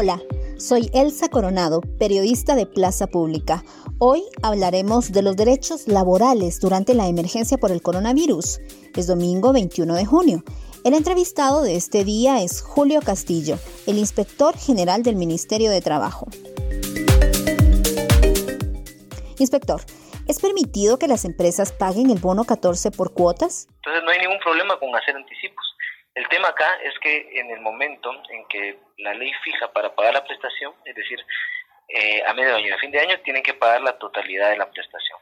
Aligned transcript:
Hola, 0.00 0.22
soy 0.58 0.90
Elsa 0.94 1.28
Coronado, 1.28 1.80
periodista 1.98 2.54
de 2.54 2.66
Plaza 2.66 3.08
Pública. 3.08 3.64
Hoy 3.98 4.22
hablaremos 4.44 5.10
de 5.10 5.22
los 5.22 5.34
derechos 5.34 5.88
laborales 5.88 6.60
durante 6.60 6.94
la 6.94 7.08
emergencia 7.08 7.58
por 7.58 7.72
el 7.72 7.82
coronavirus. 7.82 8.60
Es 8.94 9.08
domingo 9.08 9.52
21 9.52 9.92
de 9.96 10.06
junio. 10.06 10.44
El 10.84 10.94
entrevistado 10.94 11.62
de 11.62 11.74
este 11.74 12.04
día 12.04 12.40
es 12.40 12.62
Julio 12.62 13.00
Castillo, 13.02 13.58
el 13.88 13.98
inspector 13.98 14.56
general 14.56 15.02
del 15.02 15.16
Ministerio 15.16 15.68
de 15.68 15.80
Trabajo. 15.80 16.28
Inspector, 19.36 19.80
¿es 20.28 20.38
permitido 20.38 21.00
que 21.00 21.08
las 21.08 21.24
empresas 21.24 21.72
paguen 21.72 22.10
el 22.10 22.20
bono 22.20 22.44
14 22.44 22.92
por 22.92 23.14
cuotas? 23.14 23.66
Entonces 23.78 24.04
no 24.04 24.10
hay 24.12 24.20
ningún 24.20 24.38
problema 24.38 24.78
con 24.78 24.94
hacer 24.94 25.16
anticipos. 25.16 25.64
El 26.18 26.26
tema 26.26 26.48
acá 26.48 26.66
es 26.82 26.98
que 26.98 27.28
en 27.38 27.48
el 27.52 27.60
momento 27.60 28.10
en 28.30 28.44
que 28.48 28.76
la 28.96 29.14
ley 29.14 29.30
fija 29.44 29.72
para 29.72 29.94
pagar 29.94 30.14
la 30.14 30.24
prestación, 30.24 30.74
es 30.84 30.96
decir, 30.96 31.16
eh, 31.86 32.24
a 32.26 32.34
medio 32.34 32.56
año 32.56 32.66
y 32.66 32.72
a 32.72 32.78
fin 32.78 32.90
de 32.90 32.98
año, 32.98 33.20
tienen 33.22 33.40
que 33.40 33.54
pagar 33.54 33.82
la 33.82 33.96
totalidad 33.98 34.50
de 34.50 34.56
la 34.56 34.68
prestación. 34.68 35.16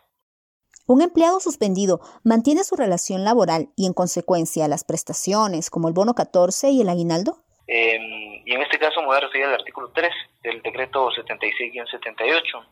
Un 0.86 1.02
empleado 1.02 1.38
suspendido 1.38 2.00
mantiene 2.24 2.64
su 2.64 2.76
relación 2.76 3.24
laboral 3.24 3.68
y 3.76 3.86
en 3.86 3.92
consecuencia 3.92 4.68
las 4.68 4.84
prestaciones 4.84 5.68
como 5.68 5.88
el 5.88 5.92
bono 5.92 6.14
14 6.14 6.70
y 6.70 6.80
el 6.80 6.88
aguinaldo? 6.88 7.44
Eh, 7.68 7.98
y 8.46 8.54
en 8.54 8.62
este 8.62 8.78
caso 8.78 9.02
me 9.02 9.08
voy 9.08 9.18
a 9.18 9.20
referir 9.20 9.44
al 9.44 9.54
artículo 9.54 9.90
3 9.94 10.10
del 10.44 10.62
decreto 10.62 11.10
76-78. 11.10 12.66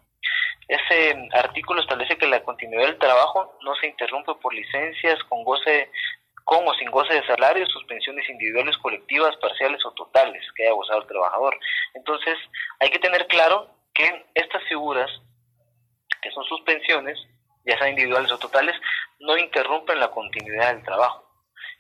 Ese 0.67 1.29
artículo 1.35 1.83
establece 1.83 2.17
que 2.17 2.27
la 2.27 2.43
continuidad 2.43 2.87
del 2.87 2.99
trabajo 2.99 3.59
no 3.63 3.75
se 3.75 3.89
interrumpe 3.89 4.33
por 4.41 4.55
licencias 4.55 5.23
con 5.25 5.45
goce 5.45 5.91
con 6.45 6.67
o 6.69 6.75
sin 6.75 6.91
goce 6.91 7.15
de 7.15 7.27
salario, 7.27 7.67
suspensiones 7.67 8.29
individuales, 8.29 8.77
colectivas, 8.79 9.37
parciales 9.37 9.85
o 9.85 9.93
totales 9.93 10.43
que 10.55 10.65
haya 10.65 10.75
gozado 10.75 11.01
el 11.01 11.09
trabajador. 11.09 11.59
Entonces, 11.95 12.37
hay 12.81 12.91
que 12.91 12.99
tener 12.99 13.27
claro 13.27 13.71
que 13.95 14.27
estas 14.35 14.63
figuras, 14.65 15.11
que 16.23 16.31
son 16.31 16.45
suspensiones, 16.45 17.19
ya 17.65 17.79
sean 17.79 17.91
individuales 17.91 18.31
o 18.31 18.39
totales, 18.39 18.77
no 19.21 19.39
interrumpen 19.39 19.99
la 19.99 20.11
continuidad 20.11 20.75
del 20.75 20.85
trabajo. 20.85 21.25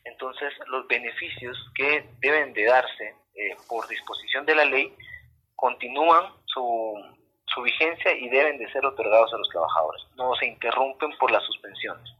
Entonces, 0.04 0.52
los 0.68 0.86
beneficios 0.88 1.56
que 1.74 2.08
deben 2.20 2.52
de 2.54 2.64
darse 2.64 3.16
eh, 3.34 3.56
por 3.68 3.86
disposición 3.88 4.46
de 4.46 4.54
la 4.54 4.64
ley 4.64 4.94
continúan 5.56 6.32
su, 6.46 6.94
su 7.46 7.62
vigencia 7.62 8.12
y 8.12 8.28
deben 8.28 8.58
de 8.58 8.70
ser 8.72 8.84
otorgados 8.86 9.32
a 9.32 9.38
los 9.38 9.48
trabajadores. 9.48 10.02
No 10.16 10.34
se 10.36 10.46
interrumpen 10.46 11.16
por 11.18 11.30
las 11.30 11.44
suspensiones. 11.44 12.10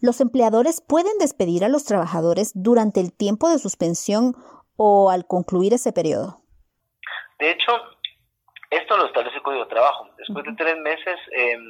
¿Los 0.00 0.20
empleadores 0.20 0.80
pueden 0.80 1.18
despedir 1.18 1.64
a 1.64 1.68
los 1.68 1.84
trabajadores 1.84 2.52
durante 2.54 3.00
el 3.00 3.12
tiempo 3.12 3.48
de 3.48 3.58
suspensión 3.58 4.34
o 4.76 5.10
al 5.10 5.26
concluir 5.26 5.74
ese 5.74 5.92
periodo? 5.92 6.40
De 7.38 7.50
hecho, 7.50 7.72
esto 8.70 8.96
lo 8.96 9.06
establece 9.06 9.36
el 9.36 9.42
Código 9.42 9.64
de 9.64 9.70
Trabajo. 9.70 10.08
Después 10.18 10.44
de 10.44 10.52
tres 10.54 10.76
meses 10.78 11.16
em, 11.32 11.68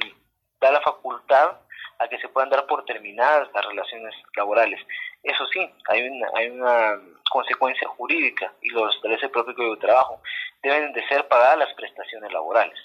da 0.59 0.71
la 0.71 0.81
facultad 0.81 1.57
a 1.99 2.07
que 2.07 2.19
se 2.19 2.29
puedan 2.29 2.49
dar 2.49 2.65
por 2.67 2.83
terminadas 2.85 3.47
las 3.53 3.65
relaciones 3.65 4.13
laborales. 4.35 4.81
Eso 5.23 5.45
sí, 5.47 5.69
hay 5.87 6.07
una, 6.07 6.27
hay 6.35 6.49
una 6.49 6.99
consecuencia 7.29 7.87
jurídica 7.89 8.53
y 8.61 8.69
lo 8.69 8.89
establece 8.89 9.25
el 9.25 9.31
propio 9.31 9.55
Código 9.55 9.75
de 9.75 9.81
Trabajo. 9.81 10.21
Deben 10.61 10.93
de 10.93 11.07
ser 11.07 11.27
pagadas 11.27 11.59
las 11.59 11.73
prestaciones 11.73 12.31
laborales. 12.31 12.77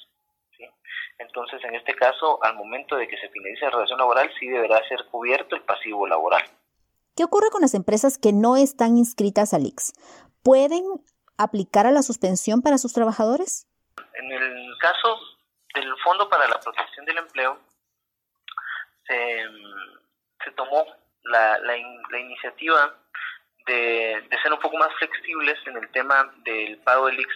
Entonces, 1.20 1.62
en 1.64 1.74
este 1.74 1.94
caso, 1.94 2.42
al 2.42 2.54
momento 2.54 2.96
de 2.96 3.06
que 3.06 3.18
se 3.18 3.28
finalice 3.28 3.66
la 3.66 3.70
relación 3.72 3.98
laboral, 3.98 4.32
sí 4.40 4.48
deberá 4.48 4.82
ser 4.88 5.04
cubierto 5.10 5.54
el 5.54 5.62
pasivo 5.62 6.06
laboral. 6.06 6.42
¿Qué 7.14 7.24
ocurre 7.24 7.50
con 7.50 7.60
las 7.60 7.74
empresas 7.74 8.16
que 8.16 8.32
no 8.32 8.56
están 8.56 8.96
inscritas 8.96 9.52
al 9.52 9.66
IX? 9.66 9.92
¿Pueden 10.42 10.82
aplicar 11.36 11.86
a 11.86 11.90
la 11.90 12.02
suspensión 12.02 12.62
para 12.62 12.78
sus 12.78 12.94
trabajadores? 12.94 13.66
En 14.14 14.32
el 14.32 14.78
caso 14.80 15.18
del 15.74 15.94
Fondo 16.02 16.26
para 16.30 16.48
la 16.48 16.58
Protección 16.58 17.04
del 17.04 17.18
Empleo, 17.18 17.58
se, 19.06 20.50
tomó 20.56 20.86
la, 21.24 21.58
la, 21.58 22.18
iniciativa 22.18 22.94
de, 23.66 24.24
de, 24.30 24.42
ser 24.42 24.52
un 24.52 24.60
poco 24.60 24.78
más 24.78 24.88
flexibles 24.98 25.58
en 25.66 25.76
el 25.76 25.88
tema 25.90 26.32
del 26.44 26.78
pago 26.78 27.06
del 27.06 27.20
IX 27.20 27.34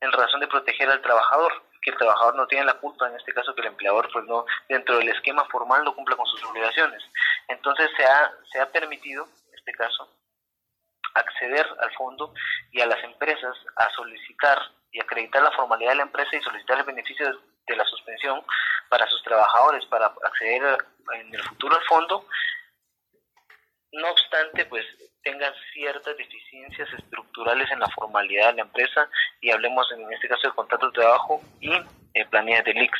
en 0.00 0.12
razón 0.12 0.40
de 0.40 0.48
proteger 0.48 0.90
al 0.90 1.00
trabajador 1.00 1.65
que 1.86 1.92
el 1.92 1.98
trabajador 1.98 2.34
no 2.34 2.48
tiene 2.48 2.64
la 2.64 2.74
culpa, 2.80 3.08
en 3.08 3.14
este 3.14 3.32
caso 3.32 3.54
que 3.54 3.60
el 3.60 3.68
empleador 3.68 4.10
pues 4.12 4.24
no 4.24 4.44
dentro 4.68 4.98
del 4.98 5.08
esquema 5.08 5.44
formal 5.44 5.84
no 5.84 5.94
cumple 5.94 6.16
con 6.16 6.26
sus 6.26 6.44
obligaciones. 6.44 7.00
Entonces 7.46 7.88
se 7.96 8.04
ha, 8.04 8.32
se 8.50 8.60
ha 8.60 8.72
permitido, 8.72 9.24
en 9.24 9.54
este 9.54 9.72
caso, 9.72 10.10
acceder 11.14 11.64
al 11.78 11.94
fondo 11.94 12.34
y 12.72 12.80
a 12.80 12.86
las 12.86 13.02
empresas 13.04 13.56
a 13.76 13.88
solicitar 13.90 14.60
y 14.90 15.00
acreditar 15.00 15.42
la 15.44 15.52
formalidad 15.52 15.90
de 15.90 15.96
la 15.98 16.02
empresa 16.02 16.34
y 16.34 16.42
solicitar 16.42 16.78
el 16.78 16.84
beneficio 16.84 17.40
de 17.68 17.76
la 17.76 17.84
suspensión 17.84 18.44
para 18.88 19.06
sus 19.06 19.22
trabajadores 19.22 19.86
para 19.86 20.06
acceder 20.06 20.78
en 21.14 21.34
el 21.34 21.42
futuro 21.44 21.76
al 21.76 21.84
fondo. 21.84 22.26
No 23.92 24.10
obstante, 24.10 24.66
pues 24.66 24.84
tengan 25.26 25.52
ciertas 25.74 26.16
deficiencias 26.16 26.88
estructurales 26.96 27.68
en 27.72 27.80
la 27.80 27.88
formalidad 27.88 28.50
de 28.50 28.58
la 28.58 28.62
empresa 28.62 29.08
y 29.40 29.50
hablemos 29.50 29.84
en 29.90 30.12
este 30.12 30.28
caso 30.28 30.46
de 30.46 30.54
contratos 30.54 30.92
de 30.92 31.00
trabajo 31.00 31.40
y 31.60 31.72
eh, 32.14 32.24
planillas 32.30 32.64
del 32.64 32.80
IX. 32.80 32.92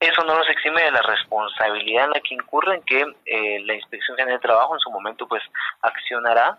Eso 0.00 0.24
no 0.24 0.34
nos 0.34 0.48
exime 0.48 0.82
de 0.82 0.92
la 0.92 1.02
responsabilidad 1.02 2.06
en 2.06 2.10
la 2.12 2.20
que 2.20 2.34
incurren 2.34 2.80
que 2.84 3.04
eh, 3.26 3.60
la 3.66 3.74
Inspección 3.74 4.16
General 4.16 4.38
de 4.38 4.48
Trabajo 4.48 4.74
en 4.74 4.80
su 4.80 4.90
momento 4.90 5.28
pues 5.28 5.42
accionará 5.82 6.56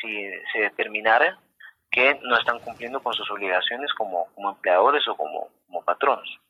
si 0.00 0.28
se 0.52 0.58
determinara 0.58 1.38
que 1.92 2.18
no 2.24 2.36
están 2.36 2.58
cumpliendo 2.58 3.00
con 3.00 3.14
sus 3.14 3.30
obligaciones 3.30 3.92
como, 3.94 4.26
como 4.34 4.50
empleadores 4.50 5.06
o 5.06 5.16
como, 5.16 5.50
como 5.68 5.84
patronos. 5.84 6.40